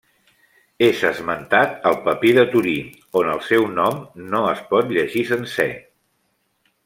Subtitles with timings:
[0.85, 2.73] És esmentat al Papir de Torí
[3.21, 4.01] on el seu nom
[4.33, 5.71] no es pot llegir sencer.